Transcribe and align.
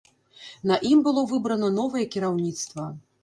На 0.69 0.77
ім 0.91 1.03
было 1.09 1.21
выбрана 1.33 1.69
новае 1.77 2.05
кіраўніцтва. 2.17 2.89